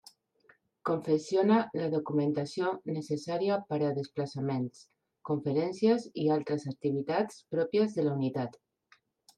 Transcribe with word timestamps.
Confecciona 0.89 1.57
la 1.81 1.89
documentació 1.95 2.71
necessària 2.95 3.59
per 3.69 3.79
a 3.89 3.93
desplaçaments, 3.99 4.83
conferències 5.33 6.11
i 6.25 6.27
altres 6.39 6.69
activitats 6.75 7.41
pròpies 7.55 7.97
de 8.01 8.11
la 8.11 8.19
unitat. 8.21 8.61